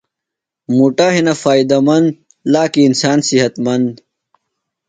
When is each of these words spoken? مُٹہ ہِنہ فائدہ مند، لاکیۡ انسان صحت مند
مُٹہ 0.75 1.07
ہِنہ 1.13 1.33
فائدہ 1.41 1.77
مند، 1.87 2.07
لاکیۡ 2.51 2.85
انسان 2.87 3.19
صحت 3.29 3.53
مند 3.65 3.91